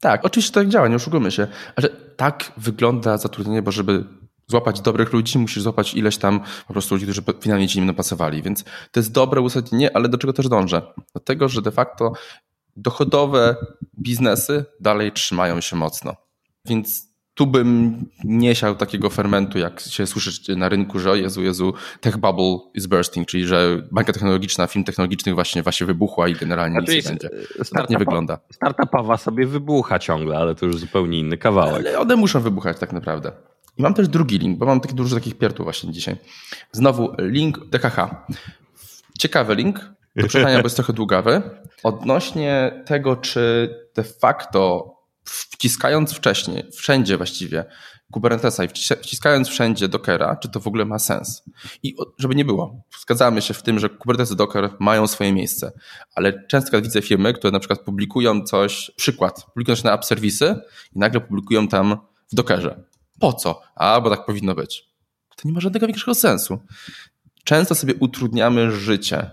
Tak, 0.00 0.24
oczywiście 0.24 0.54
tak 0.54 0.68
działa, 0.68 0.88
nie 0.88 0.96
oszukujmy 0.96 1.30
się, 1.30 1.46
ale 1.76 1.88
tak 2.16 2.52
wygląda 2.56 3.18
zatrudnienie, 3.18 3.62
bo 3.62 3.72
żeby 3.72 4.04
złapać 4.46 4.80
dobrych 4.80 5.12
ludzi, 5.12 5.38
musisz 5.38 5.62
złapać 5.62 5.94
ileś 5.94 6.16
tam 6.16 6.40
po 6.66 6.72
prostu 6.72 6.94
ludzi, 6.94 7.06
którzy 7.06 7.22
finalnie 7.40 7.68
ci 7.68 7.78
nim 7.78 7.86
napasowali. 7.86 8.42
Więc 8.42 8.64
to 8.64 9.00
jest 9.00 9.12
dobre 9.12 9.40
uzasadnienie, 9.40 9.96
ale 9.96 10.08
do 10.08 10.18
czego 10.18 10.32
też 10.32 10.48
dążę? 10.48 10.82
Do 11.14 11.20
tego, 11.20 11.48
że 11.48 11.62
de 11.62 11.70
facto 11.70 12.12
dochodowe 12.76 13.56
biznesy 13.98 14.64
dalej 14.80 15.12
trzymają 15.12 15.60
się 15.60 15.76
mocno. 15.76 16.16
Więc 16.64 17.11
tu 17.34 17.46
bym 17.46 17.96
nie 18.24 18.54
siał 18.54 18.74
takiego 18.74 19.10
fermentu, 19.10 19.58
jak 19.58 19.80
się 19.80 20.06
słyszy 20.06 20.56
na 20.56 20.68
rynku, 20.68 20.98
że 20.98 21.10
o 21.10 21.14
Jezu, 21.14 21.42
Jezu, 21.42 21.74
tech 22.00 22.16
bubble 22.16 22.58
is 22.74 22.86
bursting, 22.86 23.28
czyli 23.28 23.46
że 23.46 23.82
banka 23.92 24.12
technologiczna, 24.12 24.66
film 24.66 24.84
technologiczny 24.84 25.34
właśnie, 25.34 25.62
właśnie 25.62 25.86
wybuchła 25.86 26.28
i 26.28 26.34
generalnie 26.34 26.80
nic 26.80 26.88
nie 26.88 27.02
będzie. 27.02 27.30
Tak 27.74 27.90
nie 27.90 27.98
wygląda. 27.98 28.38
Startupowa 28.52 29.16
sobie 29.16 29.46
wybucha 29.46 29.98
ciągle, 29.98 30.38
ale 30.38 30.54
to 30.54 30.66
już 30.66 30.78
zupełnie 30.78 31.18
inny 31.18 31.38
kawałek. 31.38 31.86
Ale 31.86 31.98
one 31.98 32.16
muszą 32.16 32.40
wybuchać 32.40 32.78
tak 32.78 32.92
naprawdę. 32.92 33.32
I 33.78 33.82
mam 33.82 33.94
też 33.94 34.08
drugi 34.08 34.38
link, 34.38 34.58
bo 34.58 34.66
mam 34.66 34.80
taki 34.80 34.94
dużo 34.94 35.16
takich 35.16 35.38
pierdów 35.38 35.66
właśnie 35.66 35.92
dzisiaj. 35.92 36.16
Znowu 36.72 37.14
link 37.18 37.58
DKH. 37.70 38.26
Ciekawy 39.18 39.54
link, 39.54 39.78
do 40.16 40.28
przeczytania, 40.28 40.56
bo 40.56 40.62
jest 40.62 40.76
trochę 40.76 40.92
długawy. 40.92 41.42
Odnośnie 41.82 42.82
tego, 42.86 43.16
czy 43.16 43.74
de 43.96 44.04
facto 44.04 44.92
wciskając 45.24 46.12
wcześniej, 46.12 46.64
wszędzie 46.72 47.16
właściwie 47.16 47.64
Kubernetesa 48.12 48.64
i 48.64 48.68
wciskając 49.02 49.48
wszędzie 49.48 49.88
Dockera, 49.88 50.36
czy 50.36 50.48
to 50.48 50.60
w 50.60 50.66
ogóle 50.66 50.84
ma 50.84 50.98
sens. 50.98 51.42
I 51.82 51.96
żeby 52.18 52.34
nie 52.34 52.44
było, 52.44 52.82
zgadzamy 53.00 53.42
się 53.42 53.54
w 53.54 53.62
tym, 53.62 53.78
że 53.78 53.88
Kubernetes 53.88 54.32
i 54.32 54.36
Docker 54.36 54.70
mają 54.80 55.06
swoje 55.06 55.32
miejsce, 55.32 55.72
ale 56.14 56.46
często 56.46 56.82
widzę 56.82 57.02
firmy, 57.02 57.32
które 57.32 57.50
na 57.50 57.58
przykład 57.58 57.80
publikują 57.80 58.44
coś, 58.44 58.90
przykład, 58.96 59.44
publikują 59.44 59.76
się 59.76 59.84
na 59.84 59.94
app 59.94 60.04
serwisy 60.04 60.60
i 60.96 60.98
nagle 60.98 61.20
publikują 61.20 61.68
tam 61.68 61.96
w 62.32 62.34
Dockerze. 62.34 62.84
Po 63.20 63.32
co? 63.32 63.60
A, 63.74 64.00
bo 64.00 64.10
tak 64.10 64.26
powinno 64.26 64.54
być. 64.54 64.88
To 65.36 65.48
nie 65.48 65.52
ma 65.52 65.60
żadnego 65.60 65.86
większego 65.86 66.14
sensu. 66.14 66.58
Często 67.44 67.74
sobie 67.74 67.94
utrudniamy 67.94 68.72
życie. 68.72 69.30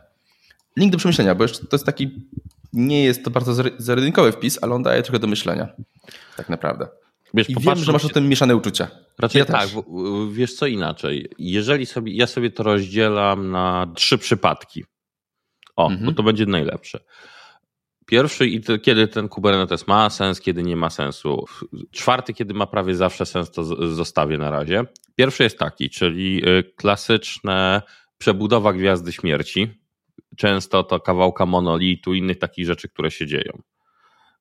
Link 0.78 0.92
do 0.92 0.98
przemyślenia, 0.98 1.36
bo 1.36 1.48
to 1.48 1.68
jest 1.72 1.86
taki 1.86 2.30
nie 2.74 3.04
jest 3.04 3.24
to 3.24 3.30
bardzo 3.30 3.54
zero 3.78 4.02
wpis, 4.32 4.60
ale 4.62 4.76
on 4.76 4.84
daje 4.84 5.04
trochę 5.04 5.20
do 5.20 5.28
myślenia. 5.28 5.68
Tak 6.38 6.50
naprawdę. 6.50 6.88
Wiesz, 7.34 7.50
I 7.50 7.56
wiem, 7.60 7.76
że 7.76 7.92
masz 7.92 8.06
o 8.06 8.10
tym 8.10 8.30
mieszane 8.30 8.56
uczucia. 8.56 8.88
Raczej 9.20 9.40
ja 9.40 9.46
tak, 9.46 9.70
wiesz 10.32 10.54
co 10.54 10.68
inaczej. 10.68 11.30
Jeżeli 11.38 11.86
sobie, 11.86 12.14
ja 12.14 12.28
sobie 12.28 12.52
to 12.52 12.64
rozdzielam 12.64 13.52
na 13.52 13.92
trzy 13.96 14.18
przypadki. 14.18 14.86
O, 15.76 15.88
mhm. 15.88 16.06
bo 16.06 16.12
to 16.12 16.24
będzie 16.24 16.46
najlepsze. 16.46 17.00
Pierwszy, 18.06 18.48
i 18.48 18.62
to, 18.62 18.80
kiedy 18.80 19.08
ten 19.08 19.30
Kubernetes 19.30 19.88
ma 19.88 20.10
sens, 20.10 20.42
kiedy 20.42 20.64
nie 20.64 20.76
ma 20.76 20.90
sensu. 20.90 21.46
Czwarty, 21.92 22.34
kiedy 22.34 22.54
ma 22.54 22.68
prawie 22.68 22.96
zawsze 22.96 23.26
sens, 23.26 23.52
to 23.52 23.64
zostawię 23.96 24.38
na 24.38 24.52
razie. 24.52 24.84
Pierwszy 25.16 25.44
jest 25.44 25.60
taki, 25.60 25.90
czyli 25.90 26.50
y, 26.50 26.64
klasyczne 26.76 27.82
przebudowa 28.18 28.74
gwiazdy 28.74 29.12
śmierci 29.12 29.79
często 30.40 30.84
to 30.84 31.00
kawałka 31.00 31.46
monolitu, 31.46 32.14
innych 32.14 32.40
takich 32.40 32.66
rzeczy, 32.66 32.90
które 32.90 33.12
się 33.12 33.28
dzieją. 33.28 33.62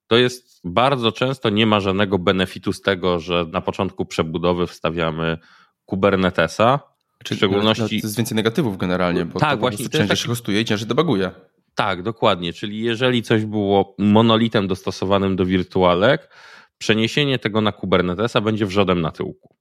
To 0.07 0.17
jest 0.17 0.61
bardzo 0.63 1.11
często 1.11 1.49
nie 1.49 1.65
ma 1.65 1.79
żadnego 1.79 2.19
benefitu 2.19 2.73
z 2.73 2.81
tego, 2.81 3.19
że 3.19 3.45
na 3.51 3.61
początku 3.61 4.05
przebudowy 4.05 4.67
wstawiamy 4.67 5.37
Kubernetesa. 5.85 6.79
Czy 7.23 7.33
w 7.33 7.37
szczególności. 7.37 8.01
To 8.01 8.07
jest 8.07 8.17
więcej 8.17 8.35
negatywów 8.35 8.77
generalnie, 8.77 9.25
bo 9.25 9.39
tak, 9.39 9.51
to 9.51 9.57
właśnie, 9.57 9.89
ciężej 9.89 10.07
taki... 10.07 10.21
się 10.21 10.27
hostuje 10.27 10.61
i 10.61 10.65
ciężej 10.65 10.87
debuguje. 10.87 11.31
Tak, 11.75 12.03
dokładnie. 12.03 12.53
Czyli 12.53 12.81
jeżeli 12.81 13.23
coś 13.23 13.45
było 13.45 13.95
monolitem 13.97 14.67
dostosowanym 14.67 15.35
do 15.35 15.45
wirtualek, 15.45 16.29
przeniesienie 16.77 17.39
tego 17.39 17.61
na 17.61 17.71
Kubernetesa 17.71 18.41
będzie 18.41 18.65
wrzodem 18.65 19.01
na 19.01 19.11
tyłku. 19.11 19.55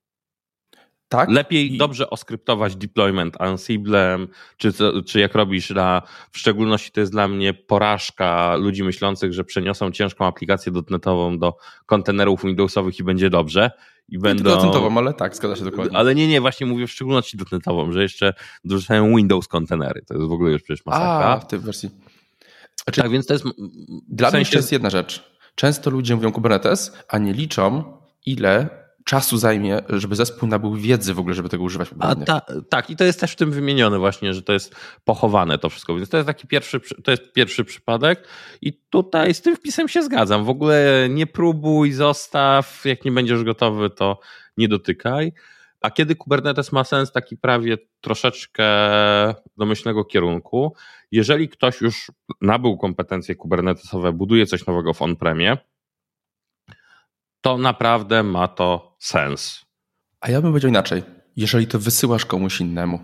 Tak? 1.08 1.30
Lepiej 1.30 1.74
I... 1.74 1.78
dobrze 1.78 2.10
oskryptować 2.10 2.76
deployment 2.76 3.40
Ansiblem, 3.40 4.28
czy, 4.56 4.72
czy 5.06 5.20
jak 5.20 5.34
robisz 5.34 5.70
na, 5.70 6.02
w 6.30 6.38
szczególności 6.38 6.90
to 6.90 7.00
jest 7.00 7.12
dla 7.12 7.28
mnie 7.28 7.54
porażka 7.54 8.56
ludzi 8.56 8.84
myślących, 8.84 9.32
że 9.32 9.44
przeniosą 9.44 9.90
ciężką 9.90 10.26
aplikację 10.26 10.72
dotnetową 10.72 11.38
do 11.38 11.56
kontenerów 11.86 12.42
Windowsowych 12.42 12.98
i 12.98 13.04
będzie 13.04 13.30
dobrze. 13.30 13.70
I 14.08 14.18
będą... 14.18 14.44
dotnetową, 14.44 14.98
ale 14.98 15.14
tak, 15.14 15.36
zgadza 15.36 15.56
się 15.56 15.64
dokładnie. 15.64 15.98
Ale 15.98 16.14
nie, 16.14 16.28
nie, 16.28 16.40
właśnie 16.40 16.66
mówię 16.66 16.86
w 16.86 16.90
szczególności 16.90 17.36
dotnetową, 17.36 17.92
że 17.92 18.02
jeszcze 18.02 18.34
dorzucają 18.64 19.16
Windows 19.16 19.48
kontenery. 19.48 20.02
To 20.06 20.14
jest 20.14 20.28
w 20.28 20.32
ogóle 20.32 20.52
już 20.52 20.62
przecież 20.62 20.86
masakra. 20.86 21.26
A, 21.26 21.40
w 21.40 21.46
tej 21.46 21.58
wersji. 21.58 21.90
Znaczy, 22.84 23.02
tak, 23.02 23.10
więc 23.10 23.26
to 23.26 23.34
jest... 23.34 23.44
Dla 24.08 24.30
sensie... 24.30 24.48
mnie 24.48 24.52
to 24.52 24.58
jest 24.58 24.72
jedna 24.72 24.90
rzecz. 24.90 25.38
Często 25.54 25.90
ludzie 25.90 26.16
mówią 26.16 26.32
Kubernetes, 26.32 26.96
a 27.08 27.18
nie 27.18 27.32
liczą, 27.32 27.84
ile 28.26 28.68
czasu 29.08 29.36
zajmie, 29.38 29.80
żeby 29.88 30.16
zespół 30.16 30.48
nabył 30.48 30.74
wiedzy 30.74 31.14
w 31.14 31.18
ogóle, 31.18 31.34
żeby 31.34 31.48
tego 31.48 31.64
używać. 31.64 31.90
A 31.98 32.14
ta, 32.14 32.40
tak, 32.68 32.90
i 32.90 32.96
to 32.96 33.04
jest 33.04 33.20
też 33.20 33.32
w 33.32 33.36
tym 33.36 33.50
wymienione 33.50 33.98
właśnie, 33.98 34.34
że 34.34 34.42
to 34.42 34.52
jest 34.52 34.76
pochowane 35.04 35.58
to 35.58 35.70
wszystko, 35.70 35.94
więc 35.94 36.08
to 36.08 36.16
jest 36.16 36.26
taki 36.26 36.46
pierwszy, 36.46 36.80
to 37.04 37.10
jest 37.10 37.32
pierwszy 37.32 37.64
przypadek 37.64 38.28
i 38.62 38.72
tutaj 38.90 39.34
z 39.34 39.42
tym 39.42 39.56
wpisem 39.56 39.88
się 39.88 40.02
zgadzam. 40.02 40.44
W 40.44 40.48
ogóle 40.48 41.08
nie 41.10 41.26
próbuj, 41.26 41.92
zostaw, 41.92 42.82
jak 42.84 43.04
nie 43.04 43.12
będziesz 43.12 43.44
gotowy, 43.44 43.90
to 43.90 44.20
nie 44.56 44.68
dotykaj. 44.68 45.32
A 45.80 45.90
kiedy 45.90 46.16
Kubernetes 46.16 46.72
ma 46.72 46.84
sens, 46.84 47.12
taki 47.12 47.36
prawie 47.36 47.78
troszeczkę 48.00 48.64
domyślnego 49.56 50.04
kierunku, 50.04 50.74
jeżeli 51.10 51.48
ktoś 51.48 51.80
już 51.80 52.12
nabył 52.40 52.78
kompetencje 52.78 53.34
kubernetesowe, 53.34 54.12
buduje 54.12 54.46
coś 54.46 54.66
nowego 54.66 54.94
w 54.94 55.02
on-premie, 55.02 55.56
to 57.40 57.59
naprawdę 57.59 58.23
ma 58.23 58.49
to 58.49 58.97
sens. 58.99 59.64
A 60.21 60.30
ja 60.30 60.40
bym 60.40 60.50
powiedział 60.50 60.68
inaczej. 60.68 61.02
Jeżeli 61.37 61.66
to 61.66 61.78
wysyłasz 61.78 62.26
komuś 62.26 62.61
innemu, 62.61 63.00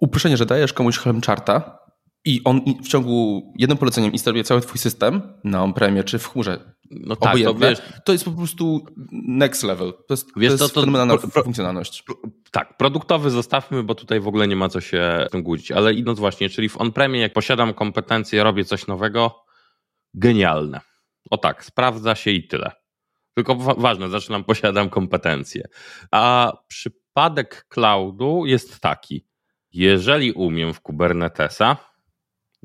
uproszczenie, 0.00 0.36
że 0.36 0.46
dajesz 0.46 0.72
komuś 0.72 0.98
Helm 0.98 1.20
charta 1.20 1.78
i 2.24 2.40
on 2.44 2.60
w 2.84 2.88
ciągu 2.88 3.42
jednym 3.58 3.78
poleceniem 3.78 4.12
instaluje 4.12 4.44
cały 4.44 4.60
twój 4.60 4.78
system 4.78 5.22
na 5.44 5.62
on-premie 5.62 6.04
czy 6.04 6.18
w 6.18 6.28
chmurze, 6.28 6.74
no 6.90 7.16
tak, 7.16 7.36
to, 7.44 7.54
wiesz, 7.54 7.78
to 8.04 8.12
jest 8.12 8.24
po 8.24 8.30
prostu 8.30 8.86
next 9.12 9.62
level. 9.62 9.92
To 9.92 10.14
jest, 10.14 10.28
wiesz, 10.36 10.56
to 10.58 10.64
jest 10.64 10.74
to, 10.74 10.80
fenomenalna 10.80 11.16
pro, 11.16 11.28
pro, 11.28 11.42
funkcjonalność. 11.42 12.02
Pro, 12.02 12.16
tak, 12.50 12.76
produktowy 12.76 13.30
zostawmy, 13.30 13.82
bo 13.82 13.94
tutaj 13.94 14.20
w 14.20 14.28
ogóle 14.28 14.48
nie 14.48 14.56
ma 14.56 14.68
co 14.68 14.80
się 14.80 15.26
tym 15.30 15.42
gudzić, 15.42 15.72
ale 15.72 15.92
idąc 15.92 16.18
właśnie, 16.18 16.48
czyli 16.48 16.68
w 16.68 16.80
on-premie, 16.80 17.20
jak 17.20 17.32
posiadam 17.32 17.74
kompetencje, 17.74 18.42
robię 18.42 18.64
coś 18.64 18.86
nowego, 18.86 19.44
genialne. 20.14 20.80
O 21.30 21.38
tak, 21.38 21.64
sprawdza 21.64 22.14
się 22.14 22.30
i 22.30 22.48
tyle. 22.48 22.72
Tylko 23.34 23.54
ważne, 23.56 24.08
zaczynam, 24.08 24.44
posiadam 24.44 24.90
kompetencje. 24.90 25.68
A 26.10 26.52
przypadek 26.68 27.66
cloudu 27.68 28.46
jest 28.46 28.80
taki. 28.80 29.26
Jeżeli 29.72 30.32
umiem 30.32 30.74
w 30.74 30.80
Kubernetesa 30.80 31.76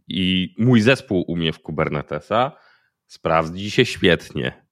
i 0.08 0.56
mój 0.58 0.82
zespół 0.82 1.26
umie 1.28 1.54
w 1.54 1.62
Kubernetesa, 1.62 2.52
sprawdzi 3.08 3.72
się 3.72 3.86
świetnie. 3.86 4.66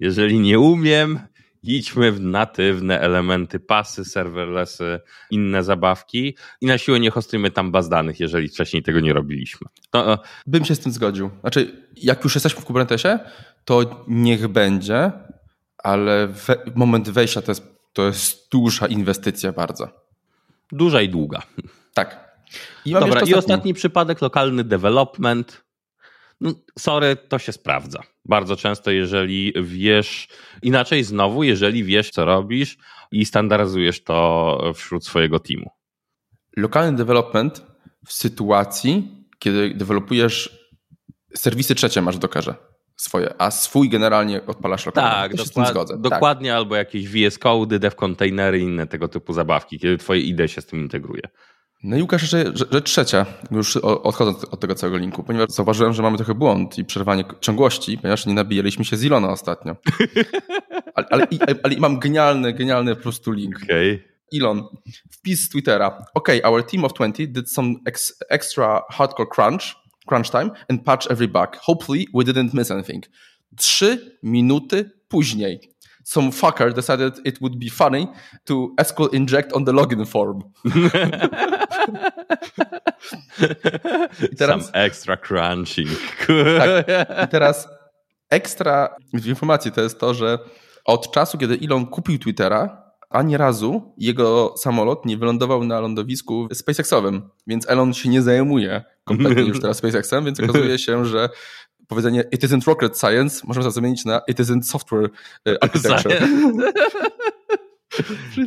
Jeżeli 0.00 0.40
nie 0.40 0.58
umiem, 0.58 1.20
idźmy 1.62 2.12
w 2.12 2.20
natywne 2.20 3.00
elementy, 3.00 3.60
pasy, 3.60 4.04
serverlessy, 4.04 5.00
inne 5.30 5.64
zabawki 5.64 6.36
i 6.60 6.66
na 6.66 6.78
siłę 6.78 7.00
nie 7.00 7.10
hostujmy 7.10 7.50
tam 7.50 7.72
baz 7.72 7.88
danych, 7.88 8.20
jeżeli 8.20 8.48
wcześniej 8.48 8.82
tego 8.82 9.00
nie 9.00 9.12
robiliśmy. 9.12 9.66
To... 9.90 10.12
E, 10.12 10.18
Bym 10.46 10.64
się 10.64 10.74
z 10.74 10.80
tym 10.80 10.92
zgodził. 10.92 11.30
Znaczy, 11.40 11.86
jak 11.96 12.24
już 12.24 12.34
jesteśmy 12.34 12.60
w 12.60 12.64
Kubernetesie, 12.64 13.18
to 13.64 14.04
niech 14.08 14.48
będzie, 14.48 15.12
ale 15.78 16.26
we, 16.26 16.56
moment 16.74 17.10
wejścia 17.10 17.42
to 17.42 17.50
jest, 17.50 17.62
to 17.92 18.06
jest 18.06 18.50
duża 18.50 18.86
inwestycja 18.86 19.52
bardzo. 19.52 19.88
Duża 20.72 21.00
i 21.00 21.08
długa. 21.08 21.42
Tak. 21.94 22.30
I 22.84 22.92
Dobra, 22.92 23.20
i 23.20 23.34
ostatni 23.34 23.74
przypadek, 23.74 24.20
lokalny 24.20 24.64
development. 24.64 25.64
No, 26.40 26.50
sorry, 26.78 27.16
to 27.16 27.38
się 27.38 27.52
sprawdza. 27.52 28.02
Bardzo 28.24 28.56
często, 28.56 28.90
jeżeli 28.90 29.52
wiesz, 29.62 30.28
inaczej 30.62 31.04
znowu, 31.04 31.42
jeżeli 31.42 31.84
wiesz, 31.84 32.10
co 32.10 32.24
robisz 32.24 32.76
i 33.12 33.24
standaryzujesz 33.24 34.04
to 34.04 34.72
wśród 34.74 35.06
swojego 35.06 35.38
teamu. 35.38 35.70
Lokalny 36.56 36.96
development 36.96 37.66
w 38.06 38.12
sytuacji, 38.12 39.08
kiedy 39.38 39.74
dewelopujesz 39.74 40.60
serwisy 41.34 41.74
trzecie 41.74 42.02
masz 42.02 42.16
w 42.16 42.18
Dockerze 42.18 42.54
swoje, 43.00 43.34
a 43.38 43.50
swój 43.50 43.88
generalnie 43.88 44.46
odpalasz 44.46 44.86
lokalnie. 44.86 45.10
Tak, 45.10 45.38
ja 45.38 45.44
dokład, 45.44 45.68
zgodzę. 45.68 45.94
Tak. 45.94 46.02
dokładnie, 46.02 46.50
tak. 46.50 46.56
albo 46.56 46.76
jakieś 46.76 47.08
VS 47.08 47.38
Code, 47.38 47.78
dev 47.78 47.96
containery, 47.96 48.60
inne 48.60 48.86
tego 48.86 49.08
typu 49.08 49.32
zabawki, 49.32 49.78
kiedy 49.78 49.98
twoje 49.98 50.20
IDE 50.20 50.48
się 50.48 50.60
z 50.60 50.66
tym 50.66 50.80
integruje. 50.80 51.22
No 51.82 51.96
i 51.96 52.02
Łukasz, 52.02 52.22
jeszcze 52.22 52.52
rzecz 52.72 52.84
trzecia, 52.84 53.26
już 53.50 53.76
odchodząc 53.76 54.44
od 54.44 54.60
tego 54.60 54.74
całego 54.74 54.98
linku, 54.98 55.22
ponieważ 55.22 55.48
zauważyłem, 55.50 55.92
że 55.92 56.02
mamy 56.02 56.16
trochę 56.16 56.34
błąd 56.34 56.78
i 56.78 56.84
przerwanie 56.84 57.24
ciągłości, 57.40 57.98
ponieważ 57.98 58.26
nie 58.26 58.34
nabijaliśmy 58.34 58.84
się 58.84 58.96
z 58.96 59.04
Ilona 59.04 59.28
ostatnio. 59.28 59.76
ale, 60.94 61.06
ale, 61.10 61.26
ale, 61.62 61.76
mam 61.76 61.98
genialny, 61.98 62.52
genialny 62.52 62.96
po 62.96 63.02
prostu 63.02 63.32
link. 63.32 63.56
Okay. 63.64 64.10
Elon, 64.34 64.62
wpis 65.10 65.44
z 65.44 65.48
Twittera. 65.48 66.04
OK, 66.14 66.28
our 66.44 66.66
team 66.66 66.84
of 66.84 66.92
20 66.92 67.26
did 67.26 67.52
some 67.52 67.74
ex 67.86 68.18
extra 68.28 68.82
hardcore 68.90 69.28
crunch 69.34 69.80
crunch 70.06 70.30
time 70.30 70.50
and 70.68 70.84
patch 70.84 71.10
every 71.10 71.28
bug. 71.28 71.56
Hopefully 71.56 72.06
we 72.14 72.24
didn't 72.24 72.54
miss 72.54 72.70
anything. 72.70 73.04
Trzy 73.56 74.18
minuty 74.22 74.90
później 75.08 75.60
some 76.10 76.32
fucker 76.32 76.74
decided 76.74 77.20
it 77.24 77.40
would 77.40 77.58
be 77.58 77.68
funny 77.68 78.08
to 78.44 78.74
SQL 78.80 79.14
inject 79.14 79.52
on 79.52 79.64
the 79.64 79.72
login 79.72 80.04
form. 80.06 80.42
I 84.32 84.36
teraz, 84.36 84.64
some 84.66 84.74
extra 84.74 85.16
crunching. 85.16 85.88
tak, 86.26 86.88
I 87.24 87.28
teraz 87.28 87.68
ekstra 88.30 88.96
informacji 89.12 89.72
to 89.72 89.80
jest 89.80 90.00
to, 90.00 90.14
że 90.14 90.38
Od 90.84 91.12
czasu, 91.12 91.38
kiedy 91.38 91.58
Elon 91.64 91.86
kupił 91.86 92.18
Twittera, 92.18 92.82
ani 93.10 93.36
razu 93.36 93.94
jego 93.98 94.54
samolot 94.56 95.06
nie 95.06 95.16
wylądował 95.16 95.64
na 95.64 95.80
lądowisku 95.80 96.48
SpaceXowym, 96.52 97.30
więc 97.46 97.70
Elon 97.70 97.94
się 97.94 98.08
nie 98.08 98.22
zajmuje 98.22 98.84
kompletnie 99.04 99.42
już 99.42 99.60
teraz 99.62 99.76
SpaceXem, 99.76 100.24
więc 100.24 100.40
okazuje 100.40 100.78
się, 100.78 101.04
że 101.04 101.28
powiedzenie 101.90 102.24
it 102.32 102.42
isn't 102.42 102.66
rocket 102.66 102.98
science 102.98 103.46
możemy 103.46 103.70
zamienić 103.70 104.04
na 104.04 104.20
it 104.28 104.38
isn't 104.38 104.62
software 104.62 105.10
e, 105.48 105.64
architecture. 105.64 106.18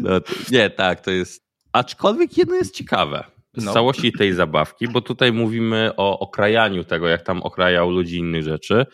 No, 0.01 0.21
to, 0.21 0.33
nie, 0.51 0.69
tak, 0.69 1.01
to 1.01 1.11
jest. 1.11 1.43
Aczkolwiek 1.71 2.37
jedno 2.37 2.55
jest 2.55 2.75
ciekawe 2.75 3.23
z 3.53 3.63
no. 3.63 3.73
całości 3.73 4.11
tej 4.11 4.33
zabawki, 4.33 4.87
bo 4.87 5.01
tutaj 5.01 5.33
mówimy 5.33 5.91
o 5.97 6.19
okrajaniu 6.19 6.83
tego, 6.83 7.07
jak 7.07 7.21
tam 7.21 7.41
okrajał 7.41 7.89
ludzi 7.89 8.17
innych 8.17 8.43
rzeczy. 8.43 8.85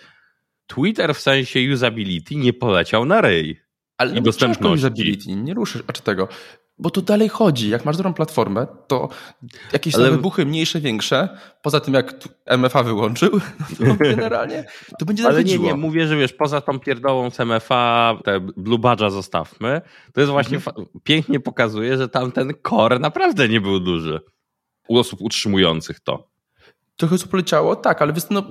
Twitter 0.67 1.15
w 1.15 1.19
sensie 1.19 1.59
usability 1.73 2.35
nie 2.35 2.53
poleciał 2.53 3.05
na 3.05 3.21
ryj. 3.21 3.61
Ale 3.97 4.17
i 4.17 4.21
dostępności. 4.21 4.75
usability, 4.75 5.35
nie 5.35 5.53
ruszysz, 5.53 5.83
a 5.87 5.93
czy 5.93 6.01
tego. 6.01 6.27
Bo 6.79 6.89
tu 6.89 7.01
dalej 7.01 7.29
chodzi. 7.29 7.69
Jak 7.69 7.85
masz 7.85 7.97
dobrą 7.97 8.13
platformę, 8.13 8.67
to 8.87 9.09
jakieś 9.73 9.95
Ale... 9.95 10.11
wybuchy 10.11 10.45
mniejsze, 10.45 10.81
większe, 10.81 11.29
poza 11.61 11.79
tym 11.79 11.93
jak 11.93 12.13
MFA 12.57 12.83
wyłączył, 12.83 13.31
no 13.79 13.85
to 13.87 13.95
generalnie 14.15 14.65
to 14.99 15.05
będzie 15.05 15.27
Ale 15.27 15.43
nie, 15.43 15.59
nie, 15.59 15.73
mówię, 15.73 16.07
że 16.07 16.17
wiesz, 16.17 16.33
poza 16.33 16.61
tą 16.61 16.79
pierdołą 16.79 17.29
z 17.29 17.39
MFA, 17.39 18.17
te 18.23 18.39
Blue 18.39 18.79
Badge'a 18.79 19.11
zostawmy, 19.11 19.81
to 20.13 20.21
jest 20.21 20.31
właśnie 20.31 20.57
mhm. 20.57 20.85
pięknie 21.03 21.39
pokazuje, 21.39 21.97
że 21.97 22.09
tam 22.09 22.31
ten 22.31 22.53
core 22.69 22.99
naprawdę 22.99 23.49
nie 23.49 23.61
był 23.61 23.79
duży 23.79 24.19
u 24.87 24.97
osób 24.97 25.21
utrzymujących 25.21 25.99
to 25.99 26.29
trochę 26.99 27.17
co 27.17 27.27
poleciało, 27.27 27.75
tak, 27.75 28.01
ale 28.01 28.13
no, 28.29 28.43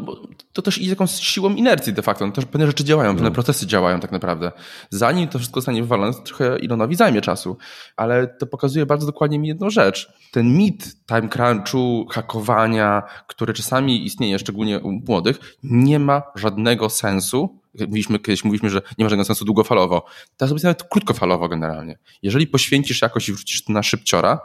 to 0.53 0.63
też 0.63 0.79
idzie 0.79 0.91
jakąś 0.91 1.11
siłą 1.11 1.55
inercji 1.55 1.93
de 1.93 2.03
facto. 2.03 2.27
No, 2.27 2.33
też 2.33 2.45
pewne 2.45 2.67
rzeczy 2.67 2.85
działają, 2.85 3.13
pewne 3.13 3.29
no. 3.29 3.35
procesy 3.35 3.67
działają 3.67 4.01
tak 4.01 4.13
naprawdę. 4.13 4.53
Zanim 4.91 5.29
to 5.29 5.39
wszystko 5.39 5.61
zostanie 5.61 5.83
wywalone, 5.83 6.15
to 6.15 6.21
trochę 6.21 6.55
Elonowi 6.55 6.97
zajmie 6.97 7.21
czasu. 7.21 7.57
Ale 7.97 8.27
to 8.27 8.47
pokazuje 8.47 8.87
bardzo 8.87 9.07
dokładnie 9.07 9.39
mi 9.39 9.49
jedną 9.49 9.71
rzecz. 9.71 10.13
Ten 10.31 10.57
mit 10.57 11.07
time 11.07 11.29
crunchu, 11.29 12.07
hakowania, 12.11 13.03
który 13.27 13.55
czasami 13.55 14.07
istnieje, 14.07 14.39
szczególnie 14.39 14.81
u 14.81 14.93
młodych, 14.93 15.57
nie 15.63 15.99
ma 15.99 16.23
żadnego 16.35 16.91
sensu. 16.91 17.59
Mówiliśmy, 17.81 18.19
kiedyś 18.19 18.45
mówiliśmy, 18.45 18.71
że 18.71 18.83
nie 18.99 19.05
ma 19.05 19.09
żadnego 19.09 19.25
sensu 19.25 19.45
długofalowo. 19.45 20.05
Teraz 20.37 20.53
jest 20.53 20.65
nawet 20.65 20.83
krótkofalowo 20.83 21.49
generalnie. 21.49 21.99
Jeżeli 22.23 22.47
poświęcisz 22.47 23.03
jakoś 23.03 23.29
i 23.29 23.33
wrzucisz 23.33 23.65
to 23.65 23.73
na 23.73 23.83
szybciora, 23.83 24.41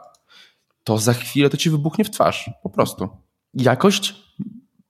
to 0.83 0.97
za 0.97 1.13
chwilę 1.13 1.49
to 1.49 1.57
ci 1.57 1.69
wybuchnie 1.69 2.05
w 2.05 2.09
twarz. 2.09 2.49
Po 2.63 2.69
prostu 2.69 3.09
jakość 3.53 4.15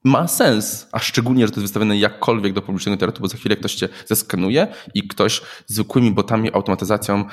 ma 0.04 0.28
sens, 0.28 0.88
a 0.92 0.98
szczególnie, 0.98 1.46
że 1.46 1.52
to 1.52 1.60
jest 1.60 1.64
wystawione 1.64 1.96
jakkolwiek 1.96 2.52
do 2.52 2.62
publicznego 2.62 2.94
internetu, 2.94 3.22
bo 3.22 3.28
za 3.28 3.36
chwilę 3.36 3.56
ktoś 3.56 3.74
cię 3.74 3.88
zeskanuje 4.06 4.66
i 4.94 5.08
ktoś 5.08 5.42
zwykłymi 5.66 6.10
botami, 6.10 6.54
automatyzacją 6.54 7.24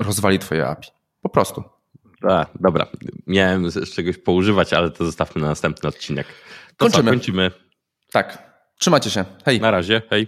rozwali 0.00 0.38
twoje 0.38 0.66
API. 0.66 0.90
Po 1.22 1.28
prostu. 1.28 1.64
A, 2.22 2.46
dobra, 2.60 2.86
miałem 3.26 3.70
z 3.70 3.94
czegoś 3.94 4.18
poużywać, 4.18 4.72
ale 4.72 4.90
to 4.90 5.04
zostawmy 5.04 5.42
na 5.42 5.48
następny 5.48 5.88
odcinek. 5.88 6.26
To 6.76 6.84
kończymy. 6.84 7.04
Co, 7.04 7.10
kończymy. 7.10 7.50
Tak. 8.12 8.48
Trzymajcie 8.78 9.10
się. 9.10 9.24
Hej. 9.44 9.60
Na 9.60 9.70
razie. 9.70 10.02
Hej. 10.10 10.26